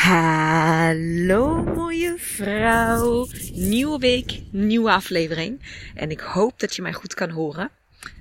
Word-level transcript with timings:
Hallo 0.00 1.64
mooie 1.64 2.14
vrouw. 2.18 3.28
Nieuwe 3.52 3.98
week, 3.98 4.40
nieuwe 4.50 4.90
aflevering. 4.90 5.62
En 5.94 6.10
ik 6.10 6.20
hoop 6.20 6.60
dat 6.60 6.76
je 6.76 6.82
mij 6.82 6.92
goed 6.92 7.14
kan 7.14 7.30
horen. 7.30 7.70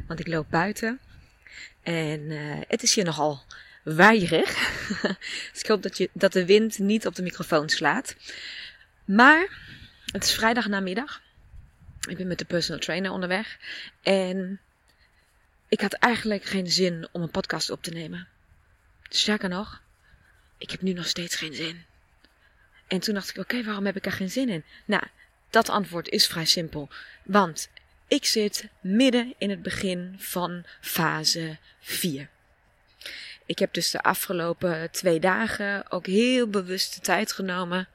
Want 0.07 0.19
ik 0.19 0.27
loop 0.27 0.49
buiten. 0.49 0.99
En 1.83 2.19
uh, 2.19 2.61
het 2.67 2.83
is 2.83 2.95
hier 2.95 3.03
nogal 3.03 3.43
waaierig. 3.83 4.49
dus 5.51 5.61
ik 5.61 5.67
hoop 5.67 5.83
dat, 5.83 5.97
je, 5.97 6.09
dat 6.13 6.33
de 6.33 6.45
wind 6.45 6.79
niet 6.79 7.05
op 7.05 7.15
de 7.15 7.23
microfoon 7.23 7.69
slaat. 7.69 8.15
Maar 9.05 9.57
het 10.05 10.23
is 10.23 10.33
vrijdag 10.33 10.67
namiddag. 10.67 11.21
Ik 12.09 12.17
ben 12.17 12.27
met 12.27 12.37
de 12.37 12.45
personal 12.45 12.79
trainer 12.79 13.11
onderweg. 13.11 13.57
En 14.01 14.59
ik 15.67 15.81
had 15.81 15.93
eigenlijk 15.93 16.43
geen 16.43 16.67
zin 16.67 17.07
om 17.11 17.21
een 17.21 17.31
podcast 17.31 17.69
op 17.69 17.83
te 17.83 17.91
nemen. 17.91 18.27
Sterker 19.09 19.49
nog, 19.49 19.81
ik 20.59 20.71
heb 20.71 20.81
nu 20.81 20.93
nog 20.93 21.07
steeds 21.07 21.35
geen 21.35 21.53
zin. 21.53 21.85
En 22.87 22.99
toen 22.99 23.13
dacht 23.13 23.29
ik, 23.29 23.37
oké, 23.37 23.63
waarom 23.63 23.85
heb 23.85 23.95
ik 23.95 24.05
er 24.05 24.11
geen 24.11 24.29
zin 24.29 24.49
in? 24.49 24.63
Nou, 24.85 25.03
dat 25.49 25.69
antwoord 25.69 26.09
is 26.09 26.27
vrij 26.27 26.45
simpel. 26.45 26.89
Want 27.23 27.69
ik 28.07 28.25
zit 28.25 28.67
midden 28.81 29.33
in 29.37 29.49
het 29.49 29.61
begin 29.61 30.15
van 30.17 30.63
fase 30.81 31.57
4. 31.79 32.29
Ik 33.45 33.59
heb 33.59 33.73
dus 33.73 33.91
de 33.91 34.01
afgelopen 34.01 34.91
twee 34.91 35.19
dagen 35.19 35.91
ook 35.91 36.05
heel 36.05 36.47
bewust 36.47 36.95
de 36.95 37.01
tijd 37.01 37.31
genomen 37.31 37.87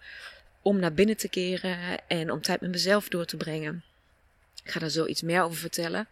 om 0.62 0.78
naar 0.78 0.94
binnen 0.94 1.16
te 1.16 1.28
keren 1.28 2.08
en 2.08 2.30
om 2.30 2.42
tijd 2.42 2.60
met 2.60 2.70
mezelf 2.70 3.08
door 3.08 3.24
te 3.24 3.36
brengen. 3.36 3.84
Ik 4.64 4.70
ga 4.70 4.80
daar 4.80 4.88
zo 4.88 5.06
iets 5.06 5.22
meer 5.22 5.42
over 5.42 5.56
vertellen. 5.56 6.08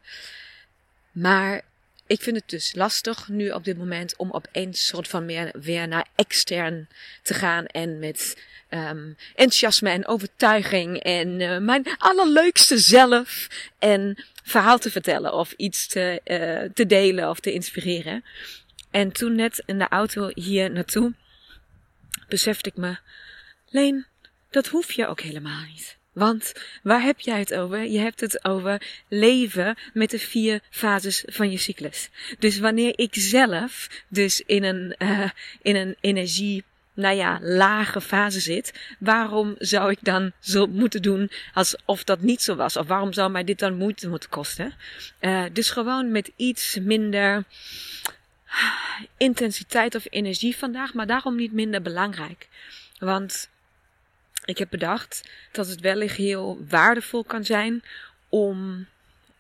Maar 1.13 1.63
ik 2.13 2.23
vind 2.23 2.37
het 2.37 2.49
dus 2.49 2.75
lastig 2.75 3.29
nu 3.29 3.51
op 3.51 3.65
dit 3.65 3.79
moment 3.79 4.17
om 4.17 4.31
opeens 4.31 4.87
soort 4.87 5.09
van 5.09 5.25
meer 5.25 5.51
weer 5.61 5.89
naar 5.89 6.07
extern 6.15 6.89
te 7.23 7.35
gaan 7.35 7.67
en 7.67 7.99
met 7.99 8.45
um, 8.71 9.17
enthousiasme 9.35 9.91
en 9.91 10.07
overtuiging 10.07 10.99
en 10.99 11.41
uh, 11.41 11.59
mijn 11.59 11.85
allerleukste 11.99 12.79
zelf 12.79 13.49
en 13.79 14.25
verhaal 14.43 14.79
te 14.79 14.91
vertellen 14.91 15.35
of 15.35 15.53
iets 15.53 15.87
te, 15.87 16.21
uh, 16.25 16.71
te 16.75 16.87
delen 16.87 17.29
of 17.31 17.41
te 17.41 17.53
inspireren. 17.53 18.25
En 18.91 19.13
toen 19.13 19.35
net 19.35 19.63
in 19.67 19.79
de 19.79 19.89
auto 19.89 20.31
hier 20.35 20.71
naartoe 20.71 21.15
besefte 22.29 22.69
ik 22.69 22.77
me, 22.77 22.97
Leen, 23.69 24.07
dat 24.51 24.67
hoef 24.67 24.93
je 24.93 25.07
ook 25.07 25.21
helemaal 25.21 25.65
niet. 25.65 26.01
Want 26.13 26.53
waar 26.83 27.03
heb 27.03 27.21
jij 27.21 27.39
het 27.39 27.55
over? 27.55 27.87
Je 27.87 27.99
hebt 27.99 28.21
het 28.21 28.45
over 28.45 28.83
leven 29.09 29.77
met 29.93 30.11
de 30.11 30.19
vier 30.19 30.61
fases 30.71 31.23
van 31.27 31.51
je 31.51 31.59
cyclus. 31.59 32.11
Dus 32.39 32.59
wanneer 32.59 32.99
ik 32.99 33.15
zelf 33.15 33.89
dus 34.09 34.41
in 34.41 34.65
een, 34.65 34.95
uh, 34.99 35.31
in 35.63 35.77
een 35.77 35.97
energie, 36.01 36.65
nou 36.95 37.17
ja, 37.17 37.39
lage 37.43 38.01
fase 38.01 38.41
zit, 38.41 38.97
waarom 38.99 39.55
zou 39.59 39.91
ik 39.91 39.99
dan 40.03 40.33
zo 40.41 40.67
moeten 40.67 41.03
doen 41.03 41.31
alsof 41.55 42.05
dat 42.05 42.21
niet 42.21 42.43
zo 42.43 42.55
was? 42.55 42.77
Of 42.77 42.87
waarom 42.87 43.13
zou 43.13 43.31
mij 43.31 43.45
dit 43.45 43.59
dan 43.59 43.77
moeite 43.77 44.09
moeten 44.09 44.31
kosten? 44.31 44.75
Uh, 45.21 45.45
dus 45.53 45.71
gewoon 45.71 46.11
met 46.11 46.31
iets 46.37 46.79
minder 46.81 47.45
intensiteit 49.17 49.95
of 49.95 50.07
energie 50.11 50.57
vandaag, 50.57 50.95
maar 50.95 51.07
daarom 51.07 51.37
niet 51.37 51.53
minder 51.53 51.83
belangrijk. 51.83 52.49
Want 52.99 53.51
ik 54.45 54.59
heb 54.59 54.71
bedacht 54.71 55.31
dat 55.53 55.67
het 55.69 55.81
wellicht 55.81 56.17
heel 56.17 56.65
waardevol 56.69 57.25
kan 57.25 57.45
zijn 57.45 57.83
om 58.29 58.87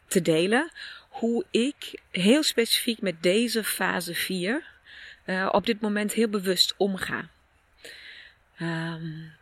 te 0.06 0.22
delen 0.22 0.70
hoe 1.08 1.44
ik 1.50 2.00
heel 2.10 2.42
specifiek 2.42 3.00
met 3.00 3.22
deze 3.22 3.64
fase 3.64 4.14
4 4.14 4.64
uh, 5.26 5.48
op 5.52 5.66
dit 5.66 5.80
moment 5.80 6.12
heel 6.12 6.28
bewust 6.28 6.74
omga. 6.76 7.28
Um, 8.60 9.32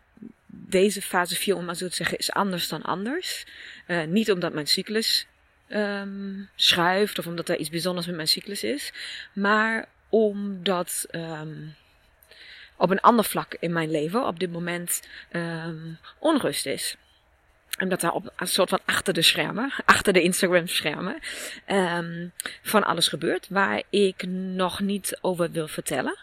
deze 0.47 1.03
fase 1.03 1.37
4, 1.37 1.57
om 1.57 1.65
maar 1.65 1.77
zo 1.77 1.89
te 1.89 1.95
zeggen, 1.95 2.19
is 2.19 2.33
anders 2.33 2.69
dan 2.69 2.83
anders. 2.83 3.45
Uh, 3.87 4.05
niet 4.05 4.31
omdat 4.31 4.53
mijn 4.53 4.67
cyclus 4.67 5.27
um, 5.69 6.49
schuift 6.55 7.19
of 7.19 7.27
omdat 7.27 7.49
er 7.49 7.59
iets 7.59 7.71
bijzonders 7.71 8.07
met 8.07 8.17
mijn 8.17 8.29
cyclus 8.29 8.63
is, 8.63 8.93
maar 9.33 9.89
omdat 10.09 11.07
um, 11.11 11.75
op 12.81 12.91
een 12.91 13.01
ander 13.01 13.25
vlak 13.25 13.57
in 13.61 13.73
mijn 13.73 13.91
leven 13.91 14.27
op 14.27 14.39
dit 14.39 14.53
moment 14.53 15.03
um, 15.33 15.99
onrust 16.19 16.67
is. 16.67 16.97
En 17.79 17.89
dat 17.89 18.01
daar 18.01 18.13
op 18.13 18.33
een 18.37 18.47
soort 18.47 18.69
van 18.69 18.81
achter 18.85 19.15
de 19.15 19.23
schermen, 19.23 19.73
achter 19.85 20.13
de 20.13 20.23
Instagram 20.23 20.67
schermen, 20.67 21.19
um, 21.69 22.33
van 22.63 22.85
alles 22.85 23.09
gebeurt 23.09 23.49
waar 23.49 23.83
ik 23.91 24.27
nog 24.27 24.81
niet 24.81 25.19
over 25.21 25.51
wil 25.51 25.69
vertellen. 25.69 26.19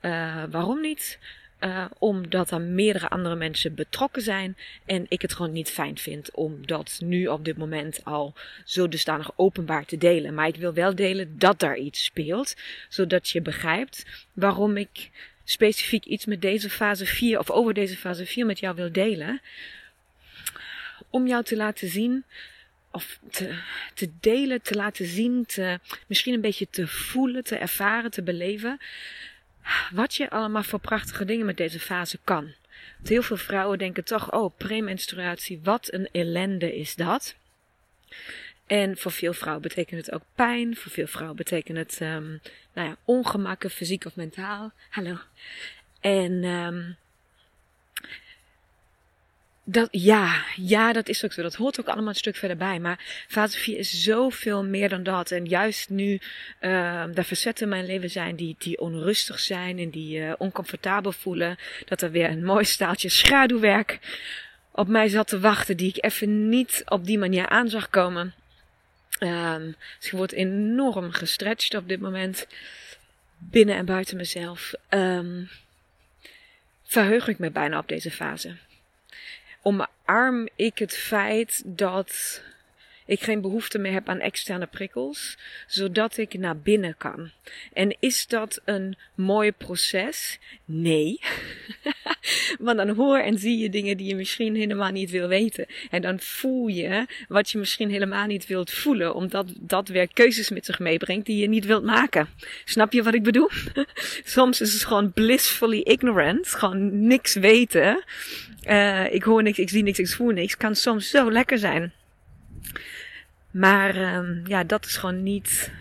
Uh, 0.00 0.42
waarom 0.50 0.80
niet? 0.80 1.18
Uh, 1.60 1.84
omdat 1.98 2.50
er 2.50 2.60
meerdere 2.60 3.08
andere 3.08 3.34
mensen 3.34 3.74
betrokken 3.74 4.22
zijn 4.22 4.56
en 4.86 5.06
ik 5.08 5.22
het 5.22 5.34
gewoon 5.34 5.52
niet 5.52 5.70
fijn 5.70 5.98
vind 5.98 6.30
om 6.34 6.66
dat 6.66 6.98
nu 7.04 7.26
op 7.26 7.44
dit 7.44 7.56
moment 7.56 8.04
al 8.04 8.34
zo 8.64 8.88
dusdanig 8.88 9.30
openbaar 9.36 9.84
te 9.84 9.98
delen. 9.98 10.34
Maar 10.34 10.46
ik 10.46 10.56
wil 10.56 10.72
wel 10.72 10.94
delen 10.94 11.38
dat 11.38 11.58
daar 11.60 11.76
iets 11.76 12.04
speelt, 12.04 12.54
zodat 12.88 13.28
je 13.28 13.42
begrijpt 13.42 14.04
waarom 14.32 14.76
ik 14.76 15.10
specifiek 15.44 16.04
iets 16.04 16.24
met 16.24 16.42
deze 16.42 16.70
fase 16.70 17.06
4 17.06 17.38
of 17.38 17.50
over 17.50 17.74
deze 17.74 17.96
fase 17.96 18.26
4 18.26 18.46
met 18.46 18.58
jou 18.58 18.76
wil 18.76 18.92
delen. 18.92 19.40
Om 21.10 21.26
jou 21.26 21.44
te 21.44 21.56
laten 21.56 21.88
zien 21.88 22.24
of 22.90 23.18
te, 23.30 23.58
te 23.94 24.10
delen, 24.20 24.62
te 24.62 24.74
laten 24.74 25.06
zien, 25.06 25.46
te, 25.46 25.78
misschien 26.06 26.34
een 26.34 26.40
beetje 26.40 26.68
te 26.70 26.88
voelen, 26.88 27.44
te 27.44 27.56
ervaren, 27.56 28.10
te 28.10 28.22
beleven. 28.22 28.80
Wat 29.92 30.14
je 30.14 30.30
allemaal 30.30 30.62
voor 30.62 30.80
prachtige 30.80 31.24
dingen 31.24 31.46
met 31.46 31.56
deze 31.56 31.80
fase 31.80 32.18
kan. 32.24 32.54
Want 32.96 33.08
heel 33.08 33.22
veel 33.22 33.36
vrouwen 33.36 33.78
denken 33.78 34.04
toch, 34.04 34.32
oh, 34.32 34.56
premenstruatie, 34.56 35.60
wat 35.62 35.92
een 35.92 36.08
ellende 36.12 36.76
is 36.76 36.94
dat. 36.94 37.34
En 38.72 38.96
voor 38.96 39.12
veel 39.12 39.32
vrouwen 39.32 39.62
betekent 39.62 40.06
het 40.06 40.14
ook 40.14 40.22
pijn. 40.34 40.76
Voor 40.76 40.92
veel 40.92 41.06
vrouwen 41.06 41.36
betekent 41.36 41.78
het 41.78 41.98
um, 42.02 42.40
nou 42.74 42.88
ja, 42.88 42.96
ongemakken, 43.04 43.70
fysiek 43.70 44.04
of 44.04 44.16
mentaal. 44.16 44.72
Hallo. 44.90 45.16
En 46.00 46.44
um, 46.44 46.96
dat, 49.64 49.88
ja, 49.90 50.44
ja, 50.56 50.92
dat 50.92 51.08
is 51.08 51.24
ook 51.24 51.32
zo. 51.32 51.42
Dat 51.42 51.54
hoort 51.54 51.80
ook 51.80 51.86
allemaal 51.86 52.08
een 52.08 52.14
stuk 52.14 52.36
verder 52.36 52.56
bij. 52.56 52.80
Maar 52.80 53.24
fase 53.28 53.58
4 53.58 53.78
is 53.78 54.02
zoveel 54.02 54.64
meer 54.64 54.88
dan 54.88 55.02
dat. 55.02 55.30
En 55.30 55.44
juist 55.44 55.90
nu 55.90 56.20
uh, 56.60 57.18
er 57.18 57.24
verzetten 57.24 57.64
in 57.64 57.70
mijn 57.70 57.86
leven 57.86 58.10
zijn 58.10 58.36
die, 58.36 58.54
die 58.58 58.80
onrustig 58.80 59.40
zijn 59.40 59.78
en 59.78 59.90
die 59.90 60.18
uh, 60.18 60.32
oncomfortabel 60.38 61.12
voelen. 61.12 61.56
Dat 61.84 62.02
er 62.02 62.10
weer 62.10 62.30
een 62.30 62.44
mooi 62.44 62.64
staaltje 62.64 63.08
schaduwwerk 63.08 63.98
op 64.70 64.88
mij 64.88 65.08
zat 65.08 65.28
te 65.28 65.40
wachten. 65.40 65.76
Die 65.76 65.88
ik 65.88 66.04
even 66.04 66.48
niet 66.48 66.82
op 66.84 67.04
die 67.04 67.18
manier 67.18 67.48
aan 67.48 67.68
zag 67.68 67.90
komen. 67.90 68.34
Um, 69.22 69.76
dus 69.98 70.06
ik 70.06 70.12
word 70.12 70.32
enorm 70.32 71.12
gestretched 71.12 71.74
op 71.74 71.88
dit 71.88 72.00
moment. 72.00 72.46
Binnen 73.38 73.76
en 73.76 73.84
buiten 73.84 74.16
mezelf. 74.16 74.72
Um, 74.88 75.50
verheug 76.84 77.28
ik 77.28 77.38
me 77.38 77.50
bijna 77.50 77.78
op 77.78 77.88
deze 77.88 78.10
fase. 78.10 78.56
Omarm 79.62 80.48
ik 80.56 80.78
het 80.78 80.96
feit 80.96 81.62
dat 81.64 82.42
ik 83.12 83.22
geen 83.22 83.40
behoefte 83.40 83.78
meer 83.78 83.92
heb 83.92 84.08
aan 84.08 84.20
externe 84.20 84.66
prikkels, 84.66 85.38
zodat 85.66 86.16
ik 86.16 86.38
naar 86.38 86.58
binnen 86.58 86.94
kan. 86.96 87.30
En 87.72 87.96
is 88.00 88.26
dat 88.26 88.60
een 88.64 88.96
mooi 89.14 89.52
proces? 89.52 90.38
Nee. 90.64 91.20
Want 92.58 92.76
dan 92.76 92.88
hoor 92.88 93.18
en 93.18 93.38
zie 93.38 93.58
je 93.58 93.70
dingen 93.70 93.96
die 93.96 94.08
je 94.08 94.14
misschien 94.14 94.54
helemaal 94.54 94.90
niet 94.90 95.10
wil 95.10 95.28
weten. 95.28 95.66
En 95.90 96.02
dan 96.02 96.20
voel 96.20 96.66
je 96.66 97.06
wat 97.28 97.50
je 97.50 97.58
misschien 97.58 97.90
helemaal 97.90 98.26
niet 98.26 98.46
wilt 98.46 98.70
voelen, 98.70 99.14
omdat 99.14 99.46
dat 99.60 99.88
weer 99.88 100.12
keuzes 100.12 100.50
met 100.50 100.64
zich 100.64 100.78
meebrengt 100.78 101.26
die 101.26 101.36
je 101.36 101.48
niet 101.48 101.66
wilt 101.66 101.84
maken. 101.84 102.28
Snap 102.64 102.92
je 102.92 103.02
wat 103.02 103.14
ik 103.14 103.22
bedoel? 103.22 103.50
Soms 104.24 104.60
is 104.60 104.72
het 104.72 104.84
gewoon 104.84 105.12
blissfully 105.12 105.80
ignorant, 105.80 106.48
gewoon 106.48 107.06
niks 107.06 107.34
weten. 107.34 108.04
Uh, 108.66 109.14
ik 109.14 109.22
hoor 109.22 109.42
niks, 109.42 109.58
ik 109.58 109.68
zie 109.68 109.82
niks, 109.82 109.98
ik 109.98 110.08
voel 110.08 110.30
niks. 110.30 110.56
Kan 110.56 110.76
soms 110.76 111.10
zo 111.10 111.32
lekker 111.32 111.58
zijn. 111.58 111.92
Maar 113.52 114.14
um, 114.14 114.42
ja, 114.46 114.64
dat 114.64 114.84
is 114.84 114.96
gewoon 114.96 115.22
niet 115.22 115.72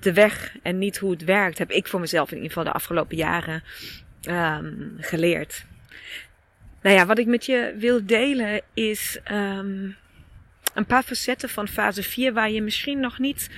de 0.00 0.12
weg 0.12 0.56
en 0.62 0.78
niet 0.78 0.98
hoe 0.98 1.10
het 1.10 1.24
werkt. 1.24 1.58
Heb 1.58 1.70
ik 1.70 1.86
voor 1.86 2.00
mezelf 2.00 2.28
in 2.28 2.36
ieder 2.36 2.52
geval 2.52 2.64
de 2.64 2.72
afgelopen 2.72 3.16
jaren 3.16 3.62
um, 4.28 4.96
geleerd. 4.98 5.64
Nou 6.82 6.96
ja, 6.96 7.06
wat 7.06 7.18
ik 7.18 7.26
met 7.26 7.46
je 7.46 7.74
wil 7.78 8.06
delen 8.06 8.60
is 8.74 9.18
um, 9.30 9.96
een 10.74 10.86
paar 10.86 11.02
facetten 11.02 11.48
van 11.48 11.68
fase 11.68 12.02
4 12.02 12.32
waar 12.32 12.50
je 12.50 12.62
misschien 12.62 13.00
nog 13.00 13.18
niet 13.18 13.50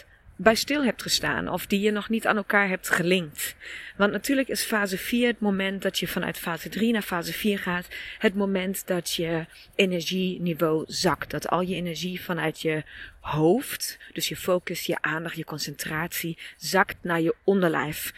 100% 0.00 0.06
bij 0.36 0.54
stil 0.54 0.84
hebt 0.84 1.02
gestaan 1.02 1.48
of 1.48 1.66
die 1.66 1.80
je 1.80 1.90
nog 1.90 2.08
niet 2.08 2.26
aan 2.26 2.36
elkaar 2.36 2.68
hebt 2.68 2.90
gelinkt. 2.90 3.56
Want 4.00 4.12
natuurlijk 4.12 4.48
is 4.48 4.62
fase 4.62 4.98
4 4.98 5.26
het 5.26 5.40
moment 5.40 5.82
dat 5.82 5.98
je 5.98 6.08
vanuit 6.08 6.38
fase 6.38 6.68
3 6.68 6.92
naar 6.92 7.02
fase 7.02 7.32
4 7.32 7.58
gaat. 7.58 7.88
Het 8.18 8.34
moment 8.34 8.86
dat 8.86 9.12
je 9.12 9.46
energieniveau 9.74 10.84
zakt. 10.86 11.30
Dat 11.30 11.48
al 11.48 11.60
je 11.60 11.74
energie 11.74 12.20
vanuit 12.20 12.60
je 12.60 12.82
hoofd, 13.20 13.98
dus 14.12 14.28
je 14.28 14.36
focus, 14.36 14.86
je 14.86 15.02
aandacht, 15.02 15.36
je 15.36 15.44
concentratie, 15.44 16.38
zakt 16.56 16.96
naar 17.02 17.20
je 17.20 17.34
onderlijf. 17.44 18.12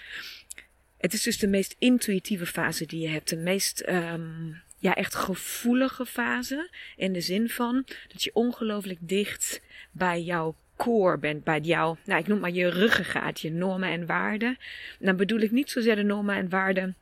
Het 0.99 1.13
is 1.13 1.23
dus 1.23 1.39
de 1.39 1.49
meest 1.49 1.77
intuïtieve 1.79 2.47
fase 2.47 2.87
die 2.87 3.01
je 3.01 3.09
hebt. 3.09 3.29
De 3.29 3.37
meest 3.37 3.89
um, 3.89 4.63
ja, 4.79 4.95
echt 4.95 5.15
gevoelige 5.15 6.07
fase. 6.07 6.71
In 6.97 7.13
de 7.13 7.21
zin 7.21 7.49
van 7.49 7.85
dat 8.09 8.23
je 8.23 8.35
ongelooflijk 8.35 8.99
dicht 9.01 9.61
bij 9.93 10.23
jouw 10.23 10.57
core 10.83 11.19
bent, 11.19 11.45
bij 11.45 11.61
jou, 11.61 11.97
nou 12.05 12.21
ik 12.21 12.27
noem 12.27 12.41
maar 12.41 12.51
je 12.51 12.69
ruggengraat, 12.69 13.41
je 13.41 13.51
normen 13.51 13.89
en 13.89 14.07
waarden. 14.07 14.59
Dan 14.99 15.17
bedoel 15.17 15.41
ik 15.41 15.51
niet 15.51 15.71
zozeer 15.71 15.97
de 15.97 16.03
normen 16.03 16.37
en 16.37 16.49
waarden 16.49 16.97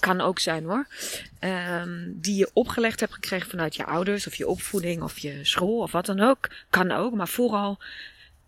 kan 0.00 0.20
ook 0.20 0.38
zijn 0.38 0.64
hoor. 0.64 0.86
Um, 1.40 2.18
die 2.20 2.36
je 2.36 2.50
opgelegd 2.52 3.00
hebt 3.00 3.14
gekregen 3.14 3.50
vanuit 3.50 3.76
je 3.76 3.84
ouders 3.84 4.26
of 4.26 4.34
je 4.34 4.48
opvoeding 4.48 5.02
of 5.02 5.18
je 5.18 5.38
school 5.42 5.80
of 5.80 5.92
wat 5.92 6.06
dan 6.06 6.20
ook. 6.20 6.50
Kan 6.70 6.90
ook, 6.90 7.14
maar 7.14 7.28
vooral 7.28 7.78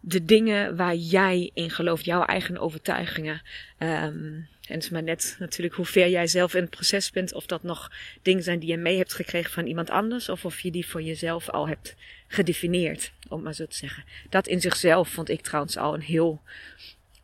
de 0.00 0.24
dingen 0.24 0.76
waar 0.76 0.94
jij 0.94 1.50
in 1.54 1.70
gelooft, 1.70 2.04
jouw 2.04 2.24
eigen 2.24 2.58
overtuigingen. 2.58 3.42
Um, 3.78 4.48
en 4.66 4.74
het 4.74 4.82
is 4.84 4.90
maar 4.90 5.02
net 5.02 5.36
natuurlijk 5.38 5.74
hoe 5.74 5.86
ver 5.86 6.08
jij 6.08 6.26
zelf 6.26 6.54
in 6.54 6.60
het 6.60 6.70
proces 6.70 7.10
bent. 7.10 7.32
Of 7.32 7.46
dat 7.46 7.62
nog 7.62 7.92
dingen 8.22 8.42
zijn 8.42 8.58
die 8.58 8.70
je 8.70 8.76
mee 8.76 8.96
hebt 8.96 9.14
gekregen 9.14 9.52
van 9.52 9.66
iemand 9.66 9.90
anders. 9.90 10.28
Of 10.28 10.44
of 10.44 10.60
je 10.60 10.70
die 10.70 10.86
voor 10.86 11.02
jezelf 11.02 11.48
al 11.48 11.68
hebt 11.68 11.94
gedefinieerd, 12.28 13.12
om 13.28 13.42
maar 13.42 13.54
zo 13.54 13.66
te 13.66 13.76
zeggen. 13.76 14.04
Dat 14.30 14.46
in 14.46 14.60
zichzelf 14.60 15.08
vond 15.08 15.28
ik 15.28 15.40
trouwens 15.40 15.76
al 15.76 15.94
een 15.94 16.00
heel 16.00 16.42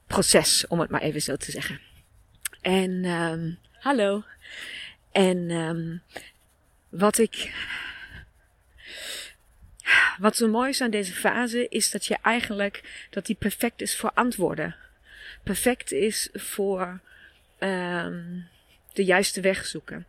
proces, 0.06 0.66
om 0.66 0.80
het 0.80 0.90
maar 0.90 1.02
even 1.02 1.22
zo 1.22 1.36
te 1.36 1.50
zeggen. 1.50 1.80
En 2.60 3.04
um, 3.04 3.58
hallo. 3.72 4.24
En 5.12 5.50
um, 5.50 6.02
wat 6.88 7.18
ik. 7.18 7.54
Wat 10.18 10.36
zo 10.36 10.48
mooi 10.48 10.68
is 10.68 10.80
aan 10.80 10.90
deze 10.90 11.12
fase 11.12 11.68
is 11.68 11.90
dat 11.90 12.06
je 12.06 12.16
eigenlijk 12.22 13.06
dat 13.10 13.26
die 13.26 13.36
perfect 13.36 13.80
is 13.80 13.96
voor 13.96 14.10
antwoorden. 14.14 14.76
Perfect 15.42 15.92
is 15.92 16.28
voor 16.32 17.00
um, 17.60 18.48
de 18.92 19.04
juiste 19.04 19.40
weg 19.40 19.66
zoeken. 19.66 20.06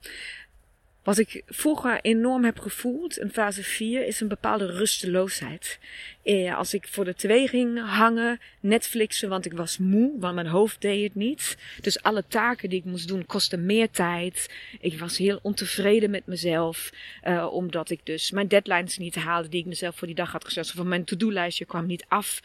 Wat 1.04 1.18
ik 1.18 1.44
vroeger 1.46 2.00
enorm 2.02 2.44
heb 2.44 2.60
gevoeld 2.60 3.18
in 3.18 3.30
fase 3.30 3.64
4 3.64 4.06
is 4.06 4.20
een 4.20 4.28
bepaalde 4.28 4.66
rusteloosheid. 4.66 5.80
Eh, 6.24 6.58
als 6.58 6.74
ik 6.74 6.88
voor 6.88 7.06
de 7.06 7.16
twee 7.16 7.48
ging 7.48 7.80
hangen, 7.80 8.40
Netflixen, 8.60 9.30
want 9.30 9.46
ik 9.46 9.54
was 9.54 9.78
moe, 9.78 10.20
want 10.20 10.36
mijn 10.36 10.48
hoofd 10.48 10.82
deed 10.82 11.04
het 11.04 11.16
niet. 11.16 11.58
Dus 11.82 12.04
alle 12.04 12.24
taken 12.28 12.70
die 12.70 12.80
ik 12.80 12.86
moest 12.86 13.08
doen 13.08 13.26
kostten 13.26 13.66
meer 13.66 13.90
tijd. 13.90 14.54
Ik 14.80 15.00
was 15.00 15.18
heel 15.18 15.40
ontevreden 15.42 16.10
met 16.10 16.26
mezelf, 16.26 16.90
uh, 17.28 17.54
omdat 17.54 17.90
ik 17.90 18.06
dus 18.06 18.32
mijn 18.32 18.48
deadlines 18.48 18.98
niet 18.98 19.16
haalde 19.16 19.50
die 19.50 19.60
ik 19.60 19.66
mezelf 19.66 19.96
voor 19.96 20.08
die 20.08 20.16
dag 20.16 20.32
had 20.32 20.46
gezet. 20.46 20.74
Of 20.78 20.84
mijn 20.84 21.04
to-do-lijstje 21.04 21.66
kwam 21.66 21.86
niet 21.86 22.06
af, 22.08 22.40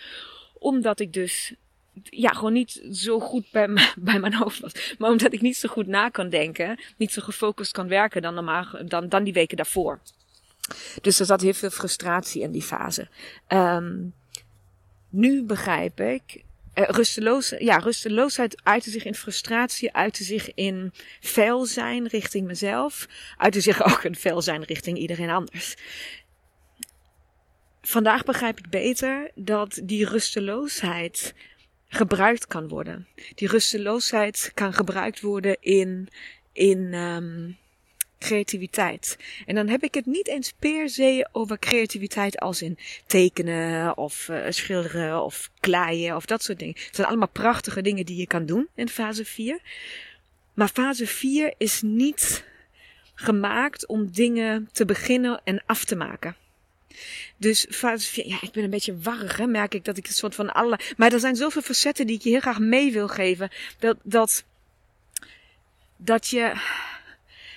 omdat 0.58 1.00
ik 1.00 1.12
dus 1.12 1.54
ja, 2.02 2.30
gewoon 2.30 2.52
niet 2.52 2.86
zo 2.92 3.20
goed 3.20 3.50
bij, 3.50 3.68
bij 3.96 4.20
mijn 4.20 4.34
hoofd 4.34 4.60
was. 4.60 4.94
Maar 4.98 5.10
omdat 5.10 5.32
ik 5.32 5.40
niet 5.40 5.56
zo 5.56 5.68
goed 5.68 5.86
na 5.86 6.08
kan 6.08 6.28
denken, 6.28 6.80
niet 6.96 7.12
zo 7.12 7.22
gefocust 7.22 7.72
kan 7.72 7.88
werken 7.88 8.22
dan, 8.22 8.66
dan, 8.84 9.08
dan 9.08 9.24
die 9.24 9.32
weken 9.32 9.56
daarvoor. 9.56 10.00
Dus 11.00 11.20
er 11.20 11.26
zat 11.26 11.40
heel 11.40 11.52
veel 11.52 11.70
frustratie 11.70 12.42
in 12.42 12.50
die 12.50 12.62
fase. 12.62 13.08
Um, 13.48 14.14
nu 15.10 15.42
begrijp 15.42 16.00
ik. 16.00 16.44
Uh, 16.74 16.84
rusteloos, 16.88 17.54
ja, 17.58 17.76
rusteloosheid 17.76 18.60
uitte 18.62 18.90
zich 18.90 19.04
in 19.04 19.14
frustratie, 19.14 19.92
uitte 19.92 20.24
zich 20.24 20.54
in 20.54 20.92
vuil 21.20 21.66
zijn 21.66 22.06
richting 22.06 22.46
mezelf, 22.46 23.08
uitte 23.36 23.60
zich 23.60 23.82
ook 23.92 24.04
in 24.04 24.14
vuil 24.14 24.42
zijn 24.42 24.62
richting 24.62 24.98
iedereen 24.98 25.30
anders. 25.30 25.76
Vandaag 27.82 28.24
begrijp 28.24 28.58
ik 28.58 28.70
beter 28.70 29.30
dat 29.34 29.80
die 29.84 30.08
rusteloosheid 30.08 31.34
gebruikt 31.88 32.46
kan 32.46 32.68
worden. 32.68 33.06
Die 33.34 33.48
rusteloosheid 33.48 34.50
kan 34.54 34.72
gebruikt 34.72 35.20
worden 35.20 35.56
in, 35.60 36.08
in 36.52 36.94
um, 36.94 37.56
creativiteit. 38.18 39.18
En 39.46 39.54
dan 39.54 39.68
heb 39.68 39.82
ik 39.82 39.94
het 39.94 40.06
niet 40.06 40.28
eens 40.28 40.52
per 40.58 40.88
se 40.88 41.28
over 41.32 41.58
creativiteit 41.58 42.38
als 42.38 42.62
in 42.62 42.78
tekenen 43.06 43.96
of 43.96 44.28
uh, 44.28 44.44
schilderen 44.48 45.24
of 45.24 45.50
klaaien 45.60 46.16
of 46.16 46.26
dat 46.26 46.42
soort 46.42 46.58
dingen. 46.58 46.74
Het 46.76 46.94
zijn 46.94 47.06
allemaal 47.06 47.28
prachtige 47.28 47.82
dingen 47.82 48.06
die 48.06 48.16
je 48.16 48.26
kan 48.26 48.46
doen 48.46 48.68
in 48.74 48.88
fase 48.88 49.24
4. 49.24 49.60
Maar 50.54 50.68
fase 50.68 51.06
4 51.06 51.54
is 51.58 51.82
niet 51.82 52.44
gemaakt 53.14 53.86
om 53.86 54.10
dingen 54.12 54.68
te 54.72 54.84
beginnen 54.84 55.40
en 55.44 55.62
af 55.66 55.84
te 55.84 55.96
maken. 55.96 56.36
Dus 57.36 57.66
fase 57.70 58.08
4, 58.08 58.26
ja, 58.26 58.38
ik 58.40 58.52
ben 58.52 58.64
een 58.64 58.70
beetje 58.70 58.98
warrig, 58.98 59.46
merk 59.46 59.74
ik 59.74 59.84
dat 59.84 59.96
ik 59.96 60.06
een 60.06 60.12
soort 60.12 60.34
van 60.34 60.52
alle. 60.52 60.78
Maar 60.96 61.12
er 61.12 61.20
zijn 61.20 61.36
zoveel 61.36 61.62
facetten 61.62 62.06
die 62.06 62.16
ik 62.16 62.22
je 62.22 62.30
heel 62.30 62.40
graag 62.40 62.58
mee 62.58 62.92
wil 62.92 63.08
geven. 63.08 63.50
Dat, 63.78 63.96
dat, 64.02 64.44
dat 65.96 66.28
je. 66.28 66.52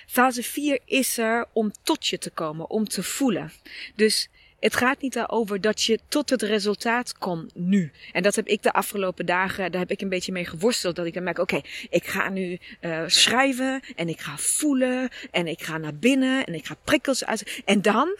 Fase 0.06 0.42
4 0.42 0.78
is 0.84 1.18
er 1.18 1.46
om 1.52 1.72
tot 1.82 2.06
je 2.06 2.18
te 2.18 2.30
komen, 2.30 2.70
om 2.70 2.88
te 2.88 3.02
voelen. 3.02 3.52
Dus 3.94 4.28
het 4.60 4.76
gaat 4.76 5.00
niet 5.00 5.12
daarover 5.12 5.60
dat 5.60 5.82
je 5.82 5.98
tot 6.08 6.30
het 6.30 6.42
resultaat 6.42 7.18
komt 7.18 7.54
nu. 7.54 7.90
En 8.12 8.22
dat 8.22 8.36
heb 8.36 8.46
ik 8.46 8.62
de 8.62 8.72
afgelopen 8.72 9.26
dagen, 9.26 9.70
daar 9.70 9.80
heb 9.80 9.90
ik 9.90 10.00
een 10.00 10.08
beetje 10.08 10.32
mee 10.32 10.44
geworsteld. 10.44 10.96
Dat 10.96 11.06
ik 11.06 11.14
dan 11.14 11.22
merk, 11.22 11.38
oké, 11.38 11.60
ik 11.90 12.06
ga 12.06 12.28
nu 12.28 12.58
uh, 12.80 13.02
schrijven 13.06 13.80
en 13.96 14.08
ik 14.08 14.20
ga 14.20 14.36
voelen 14.36 15.08
en 15.30 15.46
ik 15.46 15.62
ga 15.62 15.78
naar 15.78 15.94
binnen 15.94 16.44
en 16.44 16.54
ik 16.54 16.66
ga 16.66 16.76
prikkels 16.84 17.24
uit. 17.24 17.62
En 17.64 17.82
dan 17.82 18.16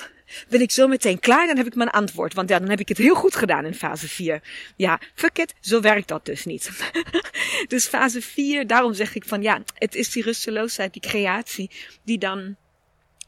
ben 0.48 0.60
ik 0.60 0.70
zo 0.70 0.88
meteen 0.88 1.18
klaar, 1.18 1.46
dan 1.46 1.56
heb 1.56 1.66
ik 1.66 1.74
mijn 1.74 1.90
antwoord. 1.90 2.34
Want 2.34 2.48
ja, 2.48 2.58
dan 2.58 2.68
heb 2.68 2.80
ik 2.80 2.88
het 2.88 2.98
heel 2.98 3.14
goed 3.14 3.36
gedaan 3.36 3.64
in 3.64 3.74
fase 3.74 4.08
4. 4.08 4.42
Ja, 4.76 5.00
fuck 5.14 5.38
it, 5.38 5.54
zo 5.60 5.80
werkt 5.80 6.08
dat 6.08 6.24
dus 6.24 6.44
niet. 6.44 6.70
dus 7.68 7.86
fase 7.86 8.22
4, 8.22 8.66
daarom 8.66 8.94
zeg 8.94 9.14
ik 9.14 9.24
van 9.24 9.42
ja, 9.42 9.62
het 9.74 9.94
is 9.94 10.10
die 10.10 10.22
rusteloosheid, 10.22 10.92
die 10.92 11.02
creatie, 11.02 11.70
die 12.04 12.18
dan 12.18 12.56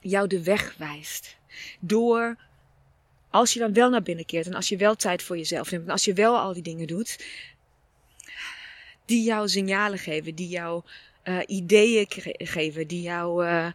jou 0.00 0.26
de 0.26 0.42
weg 0.42 0.74
wijst. 0.78 1.36
Door 1.80 2.36
als 3.30 3.52
je 3.52 3.58
dan 3.58 3.72
wel 3.72 3.90
naar 3.90 4.02
binnen 4.02 4.24
keert 4.24 4.46
en 4.46 4.54
als 4.54 4.68
je 4.68 4.76
wel 4.76 4.94
tijd 4.94 5.22
voor 5.22 5.36
jezelf 5.36 5.70
neemt 5.70 5.84
en 5.84 5.90
als 5.90 6.04
je 6.04 6.12
wel 6.12 6.38
al 6.38 6.52
die 6.52 6.62
dingen 6.62 6.86
doet, 6.86 7.24
die 9.04 9.22
jou 9.24 9.48
signalen 9.48 9.98
geven, 9.98 10.34
die 10.34 10.48
jou 10.48 10.82
uh, 11.24 11.38
ideeën 11.46 12.06
geven, 12.38 12.86
die 12.86 13.02
jou 13.02 13.46
uh, 13.46 13.66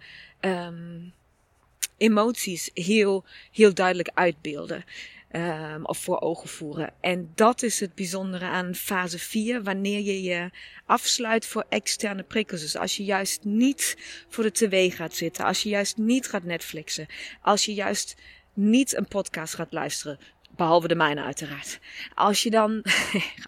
emoties 1.97 2.69
heel, 2.73 3.25
heel 3.51 3.73
duidelijk 3.73 4.09
uitbeelden. 4.13 4.85
Um, 5.31 5.85
of 5.85 5.97
voor 5.97 6.19
ogen 6.21 6.49
voeren. 6.49 6.93
En 7.01 7.31
dat 7.35 7.61
is 7.61 7.79
het 7.79 7.95
bijzondere 7.95 8.45
aan 8.45 8.75
fase 8.75 9.19
4, 9.19 9.63
wanneer 9.63 9.99
je 9.99 10.23
je 10.23 10.49
afsluit 10.85 11.45
voor 11.45 11.65
externe 11.69 12.23
prikkels. 12.23 12.61
Dus 12.61 12.75
als 12.75 12.97
je 12.97 13.03
juist 13.03 13.43
niet 13.43 13.97
voor 14.29 14.43
de 14.43 14.51
tv 14.51 14.95
gaat 14.95 15.15
zitten, 15.15 15.45
als 15.45 15.63
je 15.63 15.69
juist 15.69 15.97
niet 15.97 16.27
gaat 16.27 16.43
Netflixen, 16.43 17.07
als 17.41 17.65
je 17.65 17.73
juist 17.73 18.15
niet 18.53 18.95
een 18.95 19.07
podcast 19.07 19.55
gaat 19.55 19.73
luisteren. 19.73 20.19
Behalve 20.55 20.87
de 20.87 20.95
mijne 20.95 21.23
uiteraard. 21.23 21.79
Als 22.15 22.43
je 22.43 22.49
dan, 22.49 22.83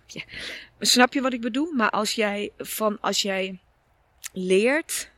snap 0.80 1.14
je 1.14 1.22
wat 1.22 1.34
ik 1.34 1.42
bedoel? 1.42 1.72
Maar 1.72 1.90
als 1.90 2.12
jij 2.12 2.52
van, 2.58 2.98
als 3.02 3.22
jij 3.22 3.60
leert 4.34 5.12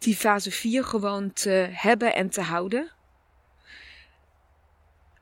die 0.00 0.16
fase 0.16 0.50
4 0.50 0.84
gewoon 0.84 1.32
te 1.32 1.68
hebben 1.70 2.14
en 2.14 2.30
te 2.30 2.40
houden. 2.40 2.90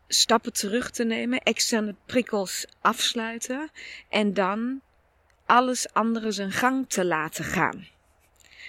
Stappen 0.08 0.52
terug 0.52 0.90
te 0.90 1.04
nemen, 1.04 1.40
externe 1.40 1.94
prikkels 2.06 2.66
afsluiten 2.80 3.70
en 4.08 4.35
dan 4.35 4.80
alles 5.47 5.92
andere 5.92 6.32
zijn 6.32 6.52
gang 6.52 6.88
te 6.88 7.04
laten 7.04 7.44
gaan. 7.44 7.87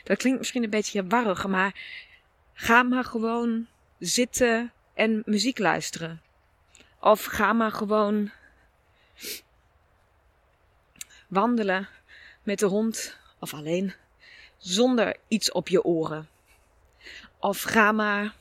Dat 0.04 0.18
klinkt 0.18 0.39
misschien 0.39 0.63
een 0.63 0.70
beetje 0.70 1.08
warrig, 1.08 1.48
maar 1.48 1.75
ga 2.54 2.84
maar 2.84 3.06
gewoon 3.06 3.68
zitten 4.00 4.72
en 4.94 5.22
muziek 5.25 5.60
luisteren. 5.60 6.22
Of 7.00 7.24
ga 7.24 7.54
maar 7.54 7.72
gewoon 7.72 8.32
wandelen 11.28 11.88
met 12.44 12.60
de 12.60 12.66
hond 12.66 13.18
of 13.39 13.54
alleen 13.54 13.94
zonder 14.60 15.18
iets 15.28 15.51
op 15.51 15.68
je 15.68 15.84
oren. 15.84 16.30
Of 17.39 17.62
ga 17.62 17.92
maar. 17.92 18.36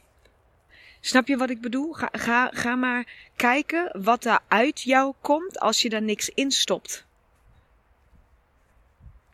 Snap 1.01 1.27
je 1.27 1.37
wat 1.37 1.51
ik 1.51 1.61
bedoel? 1.61 1.93
Ga, 1.93 2.09
ga, 2.13 2.51
ga 2.55 2.75
maar 2.75 3.07
kijken 3.37 4.03
wat 4.03 4.25
er 4.25 4.41
uit 4.49 4.83
jou 4.83 5.15
komt 5.21 5.61
als 5.61 5.83
je 5.83 5.89
daar 5.89 6.03
niks 6.03 6.29
in 6.29 6.51
stopt. 6.51 7.07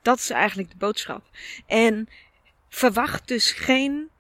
Dat 0.03 0.19
is 0.19 0.31
eigenlijk 0.31 0.71
de 0.71 0.77
boodschap. 0.77 1.25
En 1.67 2.09
verwacht 2.69 3.29
dus 3.29 3.53
geen, 3.53 4.11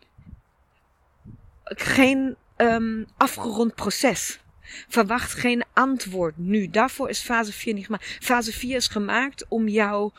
geen 1.64 2.36
um, 2.56 3.06
afgerond 3.16 3.74
proces. 3.74 4.40
Verwacht 4.88 5.32
geen 5.32 5.64
antwoord 5.72 6.38
nu. 6.38 6.70
Daarvoor 6.70 7.08
is 7.08 7.20
fase 7.20 7.52
4 7.52 7.74
niet 7.74 7.84
gemaakt. 7.84 8.18
Fase 8.20 8.52
4 8.52 8.76
is 8.76 8.88
gemaakt 8.88 9.44
om 9.48 9.68
jou, 9.68 10.12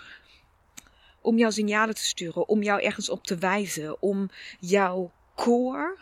om 1.26 1.38
jouw 1.38 1.50
signalen 1.50 1.96
te 1.96 2.06
sturen, 2.06 2.48
om 2.48 2.64
jou 2.64 2.82
ergens 2.82 3.10
op 3.10 3.24
te 3.24 3.38
wijzen, 3.38 4.02
om 4.02 4.30
jouw 4.60 5.12
core, 5.36 5.98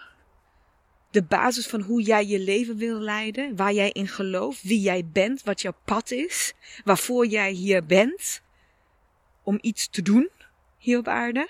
de 1.11 1.23
basis 1.23 1.67
van 1.67 1.81
hoe 1.81 2.01
jij 2.01 2.25
je 2.25 2.39
leven 2.39 2.77
wil 2.77 2.99
leiden, 2.99 3.55
waar 3.55 3.73
jij 3.73 3.89
in 3.89 4.07
gelooft, 4.07 4.61
wie 4.61 4.81
jij 4.81 5.05
bent, 5.05 5.43
wat 5.43 5.61
jouw 5.61 5.75
pad 5.85 6.11
is, 6.11 6.53
waarvoor 6.83 7.25
jij 7.25 7.51
hier 7.51 7.85
bent, 7.85 8.41
om 9.43 9.57
iets 9.61 9.87
te 9.87 10.01
doen 10.01 10.29
hier 10.77 10.97
op 10.97 11.07
aarde, 11.07 11.47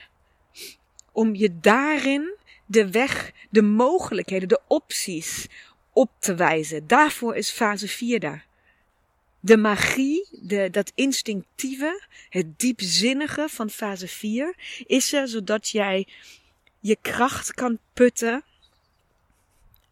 om 1.12 1.36
je 1.36 1.60
daarin 1.60 2.36
de 2.66 2.92
weg, 2.92 3.32
de 3.50 3.62
mogelijkheden, 3.62 4.48
de 4.48 4.62
opties 4.68 5.48
op 5.94 6.12
te 6.20 6.36
wijzen. 6.36 6.88
Daarvoor 6.88 7.36
is 7.36 7.50
fase 7.50 7.88
4 7.88 8.20
daar. 8.20 8.46
De 9.46 9.58
magie, 9.58 10.28
de, 10.32 10.70
dat 10.72 10.92
instinctieve, 10.96 12.04
het 12.30 12.60
diepzinnige 12.60 13.48
van 13.50 13.70
fase 13.70 14.08
4 14.08 14.56
is 14.86 15.14
er 15.14 15.28
zodat 15.28 15.70
jij 15.70 16.08
je 16.80 16.98
kracht 17.02 17.54
kan 17.54 17.80
putten 17.94 18.44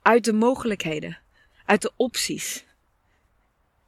uit 0.02 0.24
de 0.24 0.34
mogelijkheden, 0.34 1.18
uit 1.66 1.82
de 1.82 1.92
opties. 1.96 2.66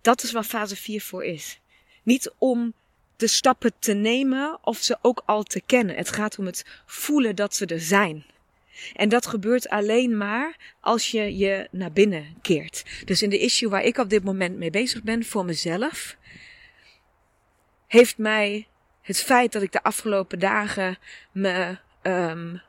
Dat 0.02 0.24
is 0.24 0.32
waar 0.32 0.44
fase 0.44 0.76
4 0.76 1.02
voor 1.02 1.24
is. 1.24 1.60
Niet 2.04 2.34
om 2.38 2.74
de 3.16 3.28
stappen 3.28 3.74
te 3.80 3.94
nemen 3.94 4.58
of 4.62 4.78
ze 4.78 4.98
ook 5.02 5.24
al 5.26 5.44
te 5.44 5.62
kennen. 5.66 5.96
Het 5.96 6.10
gaat 6.10 6.38
om 6.38 6.46
het 6.46 6.66
voelen 6.86 7.36
dat 7.36 7.56
ze 7.56 7.66
er 7.66 7.82
zijn. 7.82 8.26
En 8.96 9.10
dat 9.10 9.28
gebeurt 9.28 9.70
alleen 9.70 10.18
maar 10.18 10.76
als 10.80 11.12
je 11.12 11.38
je 11.38 11.68
naar 11.72 11.92
binnen 11.92 12.38
keert. 12.42 12.84
Dus 13.06 13.22
in 13.22 13.30
de 13.30 13.40
issue 13.40 13.70
waar 13.70 13.84
ik 13.84 13.98
op 13.98 14.10
dit 14.10 14.24
moment 14.24 14.58
mee 14.58 14.70
bezig 14.70 15.04
ben 15.04 15.26
voor 15.26 15.46
mezelf, 15.46 16.18
heeft 17.88 18.18
mij 18.18 18.68
het 19.02 19.22
feit 19.22 19.52
dat 19.52 19.62
ik 19.62 19.72
de 19.72 19.84
afgelopen 19.84 20.40
dagen 20.40 20.98
me 21.32 21.78
um, 22.02 22.62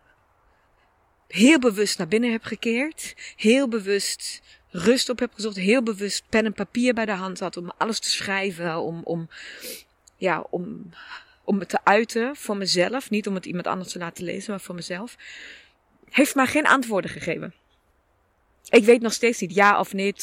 heel 1.29 1.59
bewust 1.59 1.99
naar 1.99 2.09
binnen 2.09 2.33
heb 2.33 2.45
gekeerd, 2.45 3.15
heel 3.37 3.69
bewust 3.69 4.43
rust 4.71 5.09
op 5.09 5.19
heb 5.19 5.35
gezocht, 5.35 5.57
heel 5.57 5.83
bewust 5.83 6.25
pen 6.29 6.45
en 6.45 6.53
papier 6.53 6.95
bij 6.95 7.05
de 7.05 7.13
hand 7.13 7.41
had 7.41 7.57
om 7.57 7.73
alles 7.79 7.99
te 7.99 8.11
schrijven, 8.11 8.79
om, 8.79 9.01
om, 9.05 9.29
ja, 10.17 10.47
om, 10.51 10.91
om 11.45 11.59
het 11.59 11.69
te 11.69 11.85
uiten 11.85 12.37
voor 12.37 12.57
mezelf. 12.57 13.11
Niet 13.11 13.27
om 13.27 13.35
het 13.35 13.47
iemand 13.47 13.67
anders 13.67 13.93
te 13.93 13.99
laten 13.99 14.25
lezen, 14.25 14.51
maar 14.51 14.61
voor 14.61 14.75
mezelf 14.75 15.17
heeft 16.15 16.35
maar 16.35 16.49
geen 16.49 16.67
antwoorden 16.67 17.11
gegeven. 17.11 17.55
Ik 18.69 18.85
weet 18.85 19.01
nog 19.01 19.13
steeds 19.13 19.41
niet 19.41 19.55
ja 19.55 19.79
of 19.81 19.93
nee, 19.93 20.15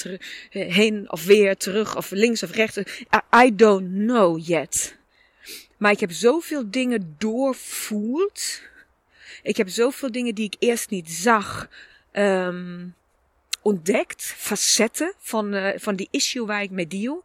heen 0.50 1.12
of 1.12 1.26
weer, 1.26 1.58
terug 1.58 1.96
of 1.96 2.12
links 2.12 2.44
of 2.44 2.52
rechts. 2.52 2.78
I 3.36 3.56
don't 3.56 3.90
know 3.90 4.48
yet. 4.48 4.98
Maar 5.78 5.92
ik 5.92 6.00
heb 6.00 6.12
zoveel 6.12 6.72
dingen 6.72 7.16
doorvoeld. 7.18 8.62
Ik 9.44 9.58
heb 9.58 9.70
zoveel 9.70 10.12
dingen 10.12 10.36
die 10.36 10.46
ik 10.46 10.56
eerst 10.60 10.90
niet 10.90 11.12
zag, 11.12 11.70
um, 12.14 12.96
ontdekt. 13.62 14.24
Facetten 14.24 15.14
van, 15.18 15.54
uh, 15.54 15.70
van 15.76 15.96
die 15.96 16.08
issue 16.12 16.46
waar 16.46 16.62
ik 16.62 16.72
mee 16.72 16.88
deal. 16.88 17.24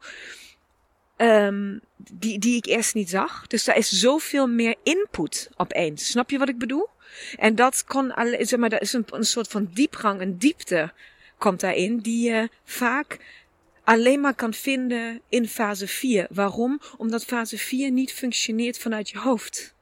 Um, 1.16 1.80
die, 1.96 2.38
die 2.38 2.56
ik 2.56 2.66
eerst 2.66 2.94
niet 2.94 3.10
zag. 3.10 3.46
Dus 3.46 3.64
daar 3.64 3.76
is 3.76 3.88
zoveel 3.88 4.46
meer 4.46 4.74
input 4.82 5.50
opeens. 5.56 6.06
Snap 6.06 6.30
je 6.30 6.38
wat 6.38 6.48
ik 6.48 6.58
bedoel? 6.58 6.88
En 7.36 7.54
dat 7.54 7.84
kan, 7.84 8.12
zeg 8.38 8.56
maar, 8.58 8.68
dat 8.68 8.80
is 8.80 8.92
een, 8.92 9.04
een 9.10 9.24
soort 9.24 9.48
van 9.48 9.68
diepgang, 9.72 10.20
een 10.20 10.38
diepte 10.38 10.92
komt 11.38 11.60
daarin, 11.60 11.98
die 11.98 12.30
je 12.30 12.48
vaak 12.64 13.18
alleen 13.84 14.20
maar 14.20 14.34
kan 14.34 14.54
vinden 14.54 15.20
in 15.28 15.48
fase 15.48 15.88
4. 15.88 16.26
Waarom? 16.30 16.80
Omdat 16.96 17.24
fase 17.24 17.58
4 17.58 17.90
niet 17.90 18.12
functioneert 18.12 18.78
vanuit 18.78 19.08
je 19.08 19.18
hoofd. 19.18 19.74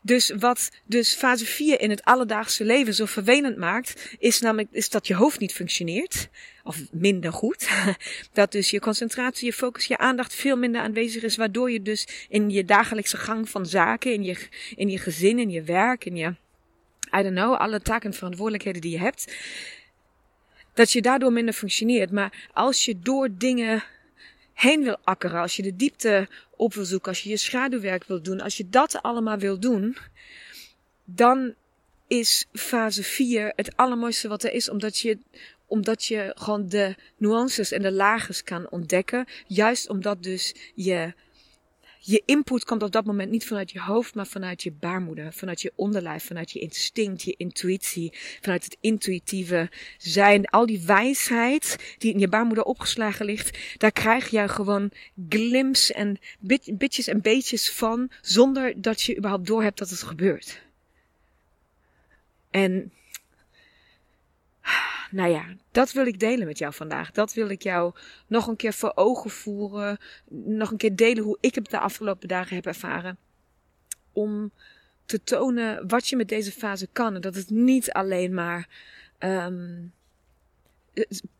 Dus 0.00 0.32
wat 0.38 0.70
dus 0.84 1.14
fase 1.14 1.46
4 1.46 1.80
in 1.80 1.90
het 1.90 2.04
alledaagse 2.04 2.64
leven 2.64 2.94
zo 2.94 3.04
vervelend 3.04 3.56
maakt, 3.56 4.14
is 4.18 4.40
namelijk 4.40 4.68
is 4.70 4.90
dat 4.90 5.06
je 5.06 5.14
hoofd 5.14 5.38
niet 5.38 5.52
functioneert. 5.52 6.28
Of 6.64 6.78
minder 6.92 7.32
goed. 7.32 7.68
Dat 8.32 8.52
dus 8.52 8.70
je 8.70 8.80
concentratie, 8.80 9.46
je 9.46 9.52
focus, 9.52 9.84
je 9.84 9.98
aandacht 9.98 10.34
veel 10.34 10.56
minder 10.56 10.80
aanwezig 10.80 11.22
is. 11.22 11.36
Waardoor 11.36 11.70
je 11.70 11.82
dus 11.82 12.26
in 12.28 12.50
je 12.50 12.64
dagelijkse 12.64 13.16
gang 13.16 13.48
van 13.48 13.66
zaken, 13.66 14.12
in 14.12 14.22
je, 14.22 14.36
in 14.76 14.88
je 14.88 14.98
gezin, 14.98 15.38
in 15.38 15.50
je 15.50 15.62
werk, 15.62 16.04
in 16.04 16.16
je, 16.16 16.34
I 17.18 17.22
don't 17.22 17.34
know, 17.34 17.54
alle 17.54 17.80
taken 17.80 18.10
en 18.10 18.16
verantwoordelijkheden 18.16 18.80
die 18.80 18.90
je 18.90 18.98
hebt. 18.98 19.34
Dat 20.74 20.92
je 20.92 21.02
daardoor 21.02 21.32
minder 21.32 21.54
functioneert. 21.54 22.10
Maar 22.10 22.48
als 22.52 22.84
je 22.84 22.98
door 22.98 23.28
dingen 23.38 23.84
heen 24.54 24.82
wil 24.82 24.96
akkeren, 25.04 25.40
als 25.40 25.56
je 25.56 25.62
de 25.62 25.76
diepte 25.76 26.28
op 26.64 26.74
wil 26.74 26.84
zoeken, 26.84 27.08
als 27.08 27.22
je 27.22 27.28
je 27.28 27.36
schaduwwerk 27.36 28.04
wil 28.04 28.22
doen, 28.22 28.40
als 28.40 28.56
je 28.56 28.68
dat 28.68 29.02
allemaal 29.02 29.38
wil 29.38 29.60
doen, 29.60 29.96
dan 31.04 31.54
is 32.06 32.46
fase 32.52 33.02
4 33.02 33.52
het 33.56 33.76
allermooiste 33.76 34.28
wat 34.28 34.42
er 34.42 34.52
is, 34.52 34.68
omdat 34.68 34.98
je, 34.98 35.18
omdat 35.66 36.04
je 36.04 36.32
gewoon 36.34 36.68
de 36.68 36.94
nuances 37.16 37.72
en 37.72 37.82
de 37.82 37.92
lages 37.92 38.42
kan 38.42 38.70
ontdekken. 38.70 39.26
Juist 39.46 39.88
omdat 39.88 40.22
dus 40.22 40.54
je 40.74 41.14
je 42.06 42.22
input 42.26 42.64
komt 42.64 42.82
op 42.82 42.92
dat 42.92 43.04
moment 43.04 43.30
niet 43.30 43.46
vanuit 43.46 43.70
je 43.70 43.80
hoofd, 43.80 44.14
maar 44.14 44.26
vanuit 44.26 44.62
je 44.62 44.72
baarmoeder, 44.72 45.32
vanuit 45.32 45.62
je 45.62 45.72
onderlijf, 45.74 46.24
vanuit 46.24 46.50
je 46.50 46.58
instinct, 46.58 47.22
je 47.22 47.34
intuïtie, 47.36 48.12
vanuit 48.40 48.64
het 48.64 48.76
intuïtieve 48.80 49.70
zijn. 49.98 50.44
Al 50.46 50.66
die 50.66 50.82
wijsheid 50.86 51.94
die 51.98 52.12
in 52.12 52.18
je 52.18 52.28
baarmoeder 52.28 52.64
opgeslagen 52.64 53.26
ligt, 53.26 53.58
daar 53.78 53.92
krijg 53.92 54.30
je 54.30 54.48
gewoon 54.48 54.90
glimps 55.28 55.92
en 55.92 56.18
bit, 56.38 56.78
bitjes 56.78 57.06
en 57.06 57.20
beetjes 57.20 57.70
van, 57.70 58.10
zonder 58.20 58.80
dat 58.80 59.02
je 59.02 59.16
überhaupt 59.16 59.46
doorhebt 59.46 59.78
dat 59.78 59.90
het 59.90 60.02
gebeurt. 60.02 60.62
En 62.50 62.92
nou 65.14 65.30
ja, 65.30 65.44
dat 65.70 65.92
wil 65.92 66.06
ik 66.06 66.20
delen 66.20 66.46
met 66.46 66.58
jou 66.58 66.74
vandaag. 66.74 67.10
Dat 67.10 67.32
wil 67.34 67.48
ik 67.48 67.62
jou 67.62 67.94
nog 68.26 68.46
een 68.46 68.56
keer 68.56 68.72
voor 68.72 68.92
ogen 68.94 69.30
voeren. 69.30 69.98
Nog 70.28 70.70
een 70.70 70.76
keer 70.76 70.96
delen 70.96 71.24
hoe 71.24 71.38
ik 71.40 71.54
het 71.54 71.70
de 71.70 71.78
afgelopen 71.78 72.28
dagen 72.28 72.56
heb 72.56 72.66
ervaren. 72.66 73.18
Om 74.12 74.52
te 75.04 75.22
tonen 75.22 75.88
wat 75.88 76.08
je 76.08 76.16
met 76.16 76.28
deze 76.28 76.52
fase 76.52 76.88
kan. 76.92 77.14
En 77.14 77.20
dat 77.20 77.34
het 77.34 77.50
niet 77.50 77.92
alleen 77.92 78.34
maar 78.34 78.68
um, 79.18 79.92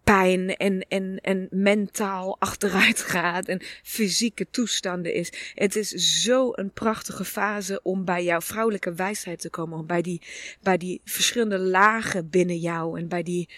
pijn 0.04 0.56
en, 0.56 0.87
en, 0.88 1.18
en 1.20 1.49
mentaal 1.50 2.37
achteruit 2.38 3.00
gaat 3.00 3.49
en 3.49 3.62
fysieke 3.82 4.46
toestanden 4.50 5.14
is. 5.14 5.32
Het 5.54 5.76
is 5.76 5.88
zo 6.23 6.50
een 6.52 6.70
prachtige 6.70 7.25
fase 7.25 7.82
om 7.82 8.04
bij 8.04 8.25
jouw 8.25 8.40
vrouwelijke 8.40 8.94
wijsheid 8.94 9.40
te 9.40 9.50
komen. 9.50 9.87
Bij 9.87 10.02
die, 10.02 10.23
bij 10.62 10.76
die 10.76 11.00
verschillende 11.04 11.58
lagen 11.58 12.30
binnen 12.30 12.58
jou 12.58 12.99
en 12.99 13.08
bij 13.08 13.23
die, 13.23 13.49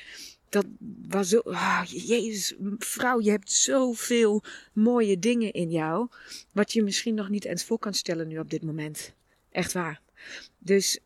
dat 0.48 0.66
was 1.08 1.28
zo, 1.28 1.38
oh, 1.38 1.82
jezus, 1.86 2.54
vrouw, 2.78 3.20
je 3.20 3.30
hebt 3.30 3.52
zoveel 3.52 4.42
mooie 4.72 5.18
dingen 5.18 5.52
in 5.52 5.70
jou, 5.70 6.08
wat 6.52 6.72
je 6.72 6.82
misschien 6.82 7.14
nog 7.14 7.28
niet 7.28 7.44
eens 7.44 7.64
voor 7.64 7.78
kan 7.78 7.94
stellen 7.94 8.28
nu 8.28 8.38
op 8.38 8.50
dit 8.50 8.62
moment. 8.62 9.14
Echt 9.50 9.72
waar. 9.72 10.00
Dus 10.58 10.98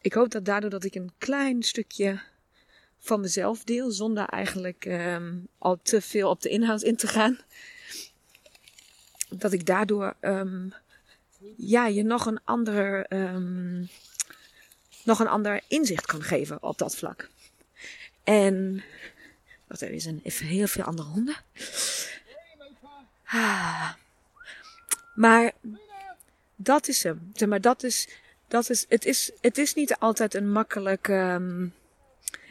ik 0.00 0.12
hoop 0.12 0.30
dat 0.30 0.44
daardoor 0.44 0.70
dat 0.70 0.84
ik 0.84 0.94
een 0.94 1.12
klein 1.18 1.62
stukje 1.62 2.20
van 3.04 3.20
mezelf 3.20 3.64
deel, 3.64 3.90
zonder 3.90 4.24
eigenlijk 4.24 4.84
um, 4.84 5.48
al 5.58 5.78
te 5.82 6.00
veel 6.00 6.30
op 6.30 6.40
de 6.40 6.48
inhoud 6.48 6.82
in 6.82 6.96
te 6.96 7.06
gaan. 7.06 7.38
Dat 9.28 9.52
ik 9.52 9.66
daardoor 9.66 10.14
um, 10.20 10.74
ja, 11.56 11.86
je 11.86 12.02
nog 12.02 12.26
een 12.26 12.40
ander, 12.44 13.12
um, 13.12 13.88
nog 15.04 15.20
een 15.20 15.28
ander 15.28 15.60
inzicht 15.68 16.06
kan 16.06 16.22
geven 16.22 16.62
op 16.62 16.78
dat 16.78 16.96
vlak. 16.96 17.28
En. 18.24 18.82
Wat 19.66 19.80
er 19.80 19.90
is 19.90 20.04
een, 20.04 20.20
even 20.22 20.46
heel 20.46 20.66
veel 20.66 20.84
andere 20.84 21.08
honden. 21.08 21.36
Ah. 23.24 23.92
Maar 25.14 25.52
dat 26.56 26.88
is 26.88 27.02
hem. 27.02 27.32
Maar 27.48 27.60
dat 27.60 27.82
is, 27.82 28.08
dat 28.48 28.70
is, 28.70 28.86
het, 28.88 29.04
is, 29.04 29.30
het 29.40 29.58
is 29.58 29.74
niet 29.74 29.96
altijd 29.98 30.34
een 30.34 30.52
makkelijk. 30.52 31.08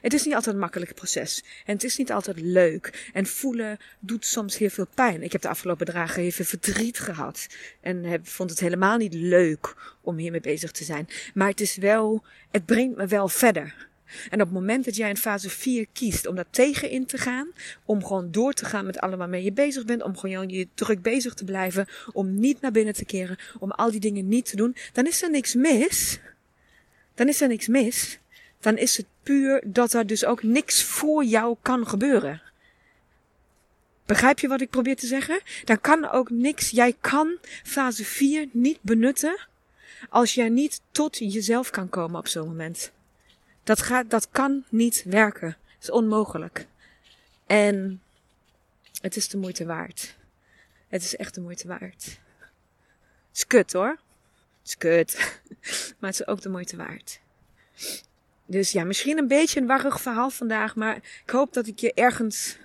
Het 0.02 0.14
is 0.14 0.26
niet 0.26 0.34
altijd 0.34 0.56
een 0.56 0.62
makkelijk 0.62 0.94
proces. 0.94 1.44
En 1.66 1.74
het 1.74 1.84
is 1.84 1.98
niet 1.98 2.12
altijd 2.12 2.40
leuk. 2.40 3.10
En 3.14 3.26
voelen 3.26 3.78
doet 4.00 4.26
soms 4.26 4.58
heel 4.58 4.70
veel 4.70 4.88
pijn. 4.96 5.24
Ik 5.24 5.32
heb 5.32 5.42
de 5.42 5.50
afgelopen 5.50 5.86
dagen 5.86 6.22
heel 6.22 6.32
verdriet 6.46 7.00
gehad. 7.00 7.48
En 7.82 8.04
heb, 8.04 8.28
vond 8.28 8.50
het 8.50 8.60
helemaal 8.60 8.98
niet 8.98 9.14
leuk 9.14 9.76
om 10.02 10.18
hiermee 10.18 10.42
bezig 10.42 10.72
te 10.72 10.84
zijn. 10.84 11.08
Maar 11.34 11.50
het 11.50 11.62
is 11.62 11.76
wel, 11.76 12.24
het 12.52 12.66
brengt 12.66 12.98
me 12.98 13.08
wel 13.08 13.28
verder. 13.28 13.90
En 14.30 14.42
op 14.42 14.48
het 14.48 14.56
moment 14.58 14.86
dat 14.86 14.96
jij 14.96 15.10
in 15.10 15.18
fase 15.18 15.50
4 15.50 15.86
kiest 15.94 16.28
om 16.28 16.36
daar 16.36 16.50
tegenin 16.50 17.06
te 17.06 17.18
gaan, 17.18 17.52
om 17.86 18.06
gewoon 18.06 18.32
door 18.32 18.54
te 18.54 18.66
gaan 18.66 18.86
met 18.86 19.00
allemaal 19.00 19.20
waarmee 19.20 19.44
je 19.44 19.52
bezig 19.52 19.86
bent, 19.86 20.04
om 20.04 20.18
gewoon 20.18 20.50
je 20.50 20.68
druk 20.74 21.02
bezig 21.02 21.34
te 21.34 21.44
blijven, 21.44 21.88
om 22.12 22.40
niet 22.40 22.62
naar 22.62 22.72
binnen 22.72 22.94
te 22.94 23.06
keren, 23.06 23.38
om 23.60 23.72
al 23.72 23.92
die 23.92 24.00
dingen 24.00 24.28
niet 24.28 24.46
te 24.46 24.56
doen, 24.56 24.76
dan 24.94 25.08
is 25.08 25.22
er 25.22 25.30
niks 25.30 25.56
mis. 25.56 26.20
Dan 27.16 27.28
is 27.28 27.42
er 27.42 27.48
niks 27.48 27.68
mis. 27.68 28.20
Dan 28.62 28.78
is 28.78 28.98
het 28.98 29.06
puur 29.24 29.64
dat 29.66 29.94
er 29.94 30.08
dus 30.08 30.26
ook 30.26 30.44
niks 30.44 30.84
voor 30.84 31.24
jou 31.24 31.56
kan 31.62 31.88
gebeuren. 31.88 32.42
Begrijp 34.06 34.40
je 34.40 34.48
wat 34.48 34.62
ik 34.62 34.70
probeer 34.70 34.96
te 34.96 35.08
zeggen? 35.08 35.42
Dan 35.64 35.82
kan 35.82 36.10
ook 36.10 36.30
niks. 36.30 36.70
Jij 36.70 36.96
kan 37.02 37.38
fase 37.64 38.06
4 38.06 38.48
niet 38.52 38.82
benutten 38.82 39.48
als 40.10 40.34
jij 40.34 40.50
niet 40.50 40.82
tot 40.92 41.18
jezelf 41.18 41.70
kan 41.70 41.90
komen 41.90 42.20
op 42.20 42.28
zo'n 42.28 42.48
moment. 42.48 42.92
Dat, 43.64 43.82
gaat, 43.82 44.10
dat 44.10 44.30
kan 44.30 44.64
niet 44.70 45.04
werken. 45.06 45.48
Het 45.48 45.84
is 45.84 45.92
onmogelijk. 45.92 46.68
En 47.46 48.02
het 49.02 49.16
is 49.16 49.28
de 49.30 49.38
moeite 49.38 49.66
waard. 49.66 50.16
Het 50.88 51.04
is 51.04 51.16
echt 51.16 51.36
de 51.36 51.42
moeite 51.42 51.68
waard. 51.68 52.20
Het 53.28 53.38
is 53.38 53.48
kut 53.48 53.74
hoor. 53.74 53.98
Het 54.60 54.68
is 54.68 54.78
kut. 54.78 55.40
Maar 56.00 56.10
het 56.10 56.20
is 56.20 56.28
ook 56.28 56.42
de 56.42 56.50
moeite 56.50 56.76
waard. 56.76 57.20
Dus 58.52 58.72
ja, 58.72 58.84
misschien 58.84 59.18
een 59.18 59.28
beetje 59.28 59.60
een 59.60 59.68
warrig 59.68 60.02
verhaal 60.02 60.30
vandaag. 60.30 60.76
Maar 60.76 60.96
ik 60.96 61.30
hoop 61.30 61.54
dat 61.54 61.68
ik 61.68 61.80
je 61.80 61.94
ergens 61.94 62.58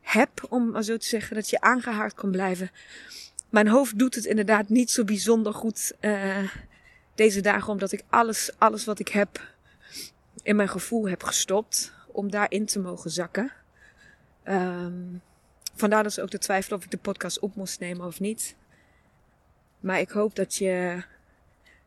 heb, 0.00 0.46
om 0.48 0.70
maar 0.70 0.82
zo 0.82 0.96
te 0.96 1.06
zeggen, 1.06 1.36
dat 1.36 1.50
je 1.50 1.60
aangehaakt 1.60 2.14
kan 2.14 2.30
blijven. 2.30 2.70
Mijn 3.48 3.68
hoofd 3.68 3.98
doet 3.98 4.14
het 4.14 4.24
inderdaad 4.24 4.68
niet 4.68 4.90
zo 4.90 5.04
bijzonder 5.04 5.54
goed 5.54 5.92
uh, 6.00 6.52
deze 7.14 7.40
dagen, 7.40 7.72
omdat 7.72 7.92
ik 7.92 8.02
alles, 8.08 8.50
alles 8.58 8.84
wat 8.84 8.98
ik 8.98 9.08
heb 9.08 9.54
in 10.42 10.56
mijn 10.56 10.68
gevoel 10.68 11.08
heb 11.08 11.22
gestopt 11.22 11.92
om 12.06 12.30
daarin 12.30 12.66
te 12.66 12.78
mogen 12.78 13.10
zakken. 13.10 13.52
Um, 14.44 15.22
vandaar 15.74 16.02
dat 16.02 16.12
ze 16.12 16.22
ook 16.22 16.30
de 16.30 16.38
twijfel 16.38 16.76
of 16.76 16.84
ik 16.84 16.90
de 16.90 16.96
podcast 16.96 17.38
op 17.38 17.54
moest 17.54 17.80
nemen 17.80 18.06
of 18.06 18.20
niet. 18.20 18.56
Maar 19.80 20.00
ik 20.00 20.10
hoop 20.10 20.36
dat 20.36 20.54
je 20.54 21.02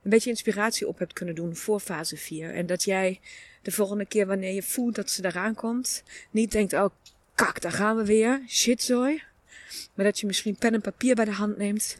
een 0.03 0.09
beetje 0.09 0.29
inspiratie 0.29 0.87
op 0.87 0.99
hebt 0.99 1.13
kunnen 1.13 1.35
doen 1.35 1.55
voor 1.55 1.79
fase 1.79 2.17
4. 2.17 2.53
En 2.53 2.65
dat 2.65 2.83
jij 2.83 3.19
de 3.61 3.71
volgende 3.71 4.05
keer 4.05 4.27
wanneer 4.27 4.53
je 4.53 4.63
voelt 4.63 4.95
dat 4.95 5.09
ze 5.09 5.25
eraan 5.25 5.55
komt, 5.55 6.03
niet 6.31 6.51
denkt, 6.51 6.73
oh 6.73 6.89
kak, 7.35 7.61
daar 7.61 7.71
gaan 7.71 7.97
we 7.97 8.05
weer, 8.05 8.41
shitzooi. 8.47 9.23
Maar 9.93 10.05
dat 10.05 10.19
je 10.19 10.25
misschien 10.25 10.55
pen 10.55 10.73
en 10.73 10.81
papier 10.81 11.15
bij 11.15 11.25
de 11.25 11.31
hand 11.31 11.57
neemt 11.57 11.97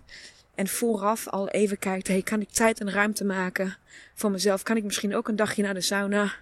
en 0.56 0.68
vooraf 0.68 1.28
al 1.28 1.50
even 1.50 1.80
kijkt, 1.80 2.08
hey, 2.08 2.22
kan 2.22 2.42
ik 2.42 2.50
tijd 2.50 2.80
en 2.80 2.92
ruimte 2.92 3.26
maken 3.26 3.78
voor 4.14 4.32
mezelf? 4.32 4.64
Kan 4.64 4.78
ik 4.78 4.84
misschien 4.84 5.16
ook 5.16 5.28
een 5.28 5.36
dagje 5.36 5.64
naar 5.64 5.74
de 5.74 5.82
sauna, 5.82 6.34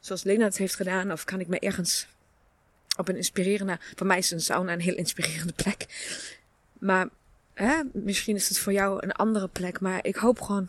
zoals 0.00 0.22
Lena 0.22 0.44
het 0.44 0.56
heeft 0.56 0.74
gedaan? 0.74 1.12
Of 1.12 1.24
kan 1.24 1.40
ik 1.40 1.46
me 1.46 1.58
ergens 1.58 2.06
op 2.96 3.08
een 3.08 3.16
inspirerende, 3.16 3.78
voor 3.94 4.06
mij 4.06 4.18
is 4.18 4.30
een 4.30 4.40
sauna 4.40 4.72
een 4.72 4.80
heel 4.80 4.94
inspirerende 4.94 5.52
plek. 5.52 5.86
Maar 6.78 7.08
hè, 7.54 7.82
misschien 7.92 8.36
is 8.36 8.48
het 8.48 8.58
voor 8.58 8.72
jou 8.72 9.02
een 9.02 9.12
andere 9.12 9.48
plek, 9.48 9.80
maar 9.80 10.04
ik 10.04 10.16
hoop 10.16 10.40
gewoon 10.40 10.68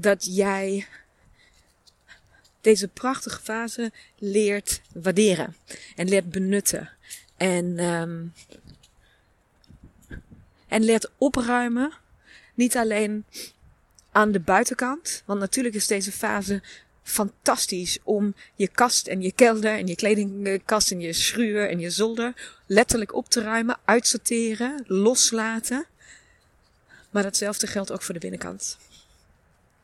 dat 0.00 0.36
jij 0.36 0.86
deze 2.60 2.88
prachtige 2.88 3.40
fase 3.40 3.92
leert 4.18 4.80
waarderen 4.92 5.56
en 5.96 6.08
leert 6.08 6.30
benutten. 6.30 6.90
En 7.36 7.84
um, 7.84 8.32
en 10.68 10.84
leert 10.84 11.10
opruimen. 11.18 11.92
Niet 12.54 12.76
alleen 12.76 13.24
aan 14.12 14.32
de 14.32 14.40
buitenkant. 14.40 15.22
Want 15.24 15.40
natuurlijk 15.40 15.74
is 15.74 15.86
deze 15.86 16.12
fase 16.12 16.62
fantastisch 17.02 17.98
om 18.02 18.34
je 18.54 18.68
kast 18.68 19.06
en 19.06 19.22
je 19.22 19.32
kelder 19.32 19.78
en 19.78 19.86
je 19.86 19.96
kledingkast 19.96 20.90
en 20.90 21.00
je 21.00 21.12
schuur 21.12 21.68
en 21.68 21.80
je 21.80 21.90
zolder 21.90 22.60
letterlijk 22.66 23.14
op 23.14 23.28
te 23.28 23.40
ruimen, 23.40 23.78
uitsorteren, 23.84 24.84
loslaten. 24.86 25.86
Maar 27.10 27.22
datzelfde 27.22 27.66
geldt 27.66 27.92
ook 27.92 28.02
voor 28.02 28.14
de 28.14 28.20
binnenkant. 28.20 28.78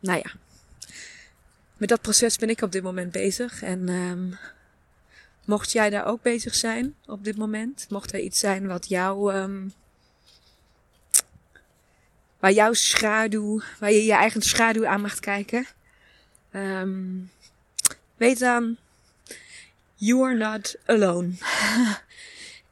Nou 0.05 0.19
ja, 0.25 0.33
met 1.77 1.89
dat 1.89 2.01
proces 2.01 2.37
ben 2.37 2.49
ik 2.49 2.63
op 2.63 2.73
dit 2.73 2.83
moment 2.83 3.13
bezig. 3.13 3.63
En 3.63 3.89
um, 3.89 4.39
mocht 5.45 5.73
jij 5.73 5.91
daar 5.91 6.07
ook 6.07 6.23
bezig 6.23 6.55
zijn 6.55 6.95
op 7.07 7.25
dit 7.25 7.37
moment, 7.37 7.87
mocht 7.89 8.13
er 8.13 8.21
iets 8.21 8.39
zijn 8.39 8.67
wat 8.67 8.89
jou 8.89 9.35
um, 9.35 9.73
waar 12.39 12.53
jouw 12.53 12.73
schaduw, 12.73 13.61
waar 13.79 13.93
je 13.93 14.05
je 14.05 14.13
eigen 14.13 14.43
schaduw 14.43 14.87
aan 14.87 15.01
mag 15.01 15.21
kijken. 15.21 15.67
Um, 16.53 17.31
weet 18.17 18.39
dan, 18.39 18.77
you 19.95 20.25
are 20.25 20.37
not 20.37 20.77
alone. 20.87 21.31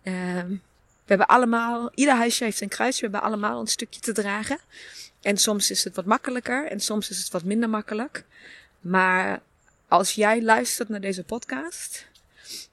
we 0.03 1.09
hebben 1.09 1.27
allemaal, 1.27 1.91
ieder 1.95 2.15
huisje 2.15 2.45
heeft 2.45 2.61
een 2.61 2.69
kruis, 2.69 2.97
we 2.97 3.03
hebben 3.03 3.23
allemaal 3.23 3.61
een 3.61 3.67
stukje 3.67 4.01
te 4.01 4.13
dragen. 4.13 4.59
En 5.23 5.37
soms 5.37 5.71
is 5.71 5.85
het 5.85 5.95
wat 5.95 6.05
makkelijker 6.05 6.67
en 6.67 6.81
soms 6.81 7.11
is 7.11 7.19
het 7.19 7.31
wat 7.31 7.45
minder 7.45 7.69
makkelijk. 7.69 8.25
Maar 8.81 9.43
als 9.89 10.13
jij 10.13 10.43
luistert 10.43 10.89
naar 10.89 11.01
deze 11.01 11.25
podcast, 11.25 12.07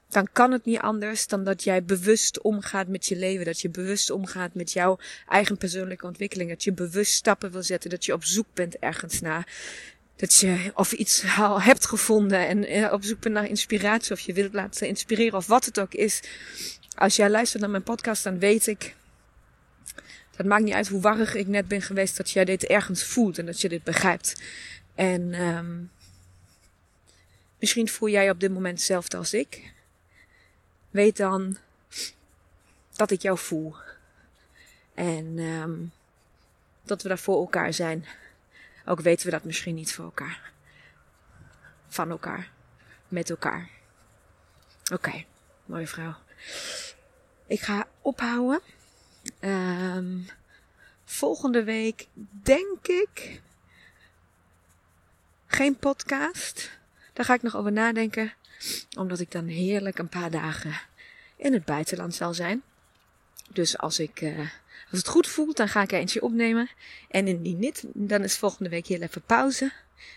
dan 0.10 0.28
kan 0.32 0.52
het 0.52 0.66
niet 0.66 0.80
anders 0.80 1.28
dan 1.28 1.44
dat 1.44 1.64
jij 1.64 1.84
bewust 1.84 2.42
omgaat 2.42 2.88
met 2.88 3.06
je 3.06 3.16
leven. 3.16 3.46
Dat 3.46 3.62
je 3.62 3.70
bewust 3.70 4.10
omgaat 4.10 4.54
met 4.54 4.72
jouw 4.72 4.98
eigen 5.28 5.58
persoonlijke 5.58 6.06
ontwikkeling. 6.06 6.50
Dat 6.50 6.64
je 6.64 6.74
bewust 6.74 7.14
stappen 7.14 7.52
wil 7.52 7.64
zetten. 7.64 7.90
Dat 7.90 8.06
je 8.06 8.14
op 8.14 8.24
zoek 8.24 8.46
bent 8.54 8.78
ergens 8.80 9.20
naar. 9.20 9.48
Dat 10.16 10.36
je 10.36 10.72
of 10.74 10.92
iets 10.92 11.24
al 11.38 11.62
hebt 11.62 11.86
gevonden 11.86 12.48
en 12.48 12.66
eh, 12.66 12.94
op 12.94 13.04
zoek 13.04 13.20
bent 13.20 13.34
naar 13.34 13.48
inspiratie. 13.48 14.12
Of 14.12 14.20
je 14.20 14.34
wilt 14.34 14.54
laten 14.54 14.88
inspireren 14.88 15.38
of 15.38 15.48
wat 15.48 15.66
het 15.66 15.80
ook 15.80 15.94
is. 15.94 16.22
Als 16.96 17.16
jij 17.16 17.30
luistert 17.30 17.62
naar 17.62 17.72
mijn 17.72 17.84
podcast, 17.84 18.24
dan 18.24 18.40
weet 18.40 18.68
ik. 18.68 18.96
Dat 20.40 20.48
maakt 20.48 20.64
niet 20.64 20.74
uit 20.74 20.88
hoe 20.88 21.02
warrig 21.02 21.34
ik 21.34 21.48
net 21.48 21.68
ben 21.68 21.82
geweest. 21.82 22.18
Dat 22.18 22.32
jij 22.32 22.46
dit 22.46 22.64
ergens 22.64 23.04
voelt 23.04 23.38
en 23.38 23.46
dat 23.46 23.62
je 23.62 23.70
dit 23.70 23.84
begrijpt. 23.84 24.42
En 24.96 25.42
um, 25.42 25.92
misschien 27.60 27.88
voel 27.90 28.10
jij 28.10 28.30
op 28.30 28.40
dit 28.40 28.52
moment 28.52 28.78
hetzelfde 28.78 29.18
als 29.18 29.34
ik 29.34 29.74
weet 30.90 31.18
dan 31.18 31.58
dat 32.96 33.12
ik 33.12 33.22
jou 33.22 33.38
voel. 33.38 33.76
En 34.94 35.38
um, 35.40 35.92
dat 36.84 37.02
we 37.02 37.08
daar 37.08 37.20
voor 37.20 37.40
elkaar 37.40 37.74
zijn. 37.74 38.06
Ook 38.86 39.02
weten 39.02 39.26
we 39.26 39.32
dat 39.32 39.44
misschien 39.44 39.76
niet 39.76 39.94
voor 39.94 40.06
elkaar. 40.06 40.52
Van 41.88 42.10
elkaar. 42.10 42.52
Met 43.08 43.30
elkaar. 43.30 43.70
Oké, 44.84 44.94
okay, 44.94 45.26
mooie 45.66 45.88
vrouw. 45.88 46.16
Ik 47.48 47.62
ga 47.62 47.88
ophouden. 48.02 48.62
Um, 49.40 50.28
volgende 51.06 51.64
week 51.64 52.08
denk 52.44 52.88
ik 52.88 53.42
geen 55.48 55.76
podcast. 55.76 56.70
Daar 57.14 57.26
ga 57.26 57.34
ik 57.34 57.42
nog 57.42 57.56
over 57.56 57.72
nadenken 57.72 58.34
omdat 58.98 59.20
ik 59.20 59.32
dan 59.32 59.48
heerlijk 59.48 59.98
een 59.98 60.10
paar 60.10 60.32
dagen 60.32 60.80
in 61.36 61.54
het 61.54 61.66
buitenland 61.66 62.16
zal 62.16 62.34
zijn. 62.34 62.62
Dus 63.50 63.78
als, 63.78 64.00
ik, 64.00 64.22
uh, 64.22 64.40
als 64.92 65.00
het 65.00 65.08
goed 65.08 65.28
voelt, 65.28 65.58
dan 65.58 65.70
ga 65.70 65.82
ik 65.82 65.92
er 65.92 66.00
eentje 66.00 66.22
opnemen. 66.22 66.70
En 67.10 67.28
indien 67.28 67.60
niet, 67.60 67.84
dan 67.94 68.24
is 68.24 68.38
volgende 68.38 68.70
week 68.70 68.88
heel 68.88 69.02
even 69.02 69.22
pauze. 69.22 69.72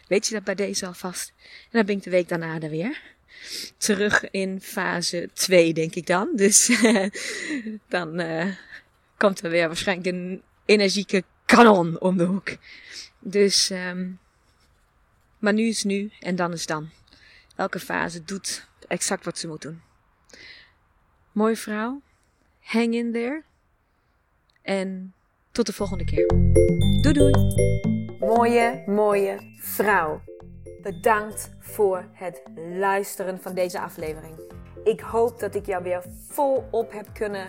Weet 0.08 0.26
je 0.26 0.34
dat 0.34 0.44
bij 0.44 0.54
deze 0.54 0.86
alvast? 0.86 1.32
En 1.38 1.70
dan 1.70 1.86
ben 1.86 1.96
ik 1.96 2.02
de 2.02 2.10
week 2.10 2.28
daarna 2.28 2.60
er 2.60 2.70
weer. 2.70 3.00
Terug 3.76 4.30
in 4.30 4.60
fase 4.60 5.30
2, 5.32 5.72
denk 5.72 5.94
ik 5.94 6.06
dan. 6.06 6.30
Dus 6.34 6.70
dan 7.88 8.20
uh, 8.20 8.46
komt 9.22 9.42
er 9.42 9.50
weer 9.50 9.66
waarschijnlijk 9.66 10.16
een 10.16 10.42
energieke 10.64 11.24
kanon 11.44 12.00
om 12.00 12.16
de 12.16 12.24
hoek. 12.24 12.56
Dus, 13.18 13.70
um, 13.70 14.18
maar 15.38 15.52
nu 15.52 15.62
is 15.62 15.84
nu 15.84 16.10
en 16.20 16.36
dan 16.36 16.52
is 16.52 16.66
dan. 16.66 16.90
Elke 17.56 17.78
fase 17.78 18.24
doet 18.24 18.68
exact 18.88 19.24
wat 19.24 19.38
ze 19.38 19.48
moet 19.48 19.62
doen. 19.62 19.82
Mooie 21.32 21.56
vrouw. 21.56 22.00
Hang 22.60 22.94
in 22.94 23.12
there. 23.12 23.42
En 24.62 25.14
tot 25.52 25.66
de 25.66 25.72
volgende 25.72 26.04
keer. 26.04 26.26
Doei 27.00 27.12
doei. 27.12 27.32
Mooie, 28.18 28.82
mooie 28.86 29.56
vrouw. 29.58 30.22
Bedankt 30.82 31.50
voor 31.58 32.08
het 32.12 32.42
luisteren 32.78 33.40
van 33.40 33.54
deze 33.54 33.80
aflevering. 33.80 34.34
Ik 34.84 35.00
hoop 35.00 35.40
dat 35.40 35.54
ik 35.54 35.66
jou 35.66 35.82
weer 35.82 36.02
volop 36.28 36.92
heb 36.92 37.14
kunnen 37.14 37.48